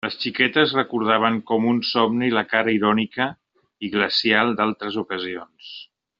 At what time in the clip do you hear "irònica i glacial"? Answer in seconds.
2.77-4.55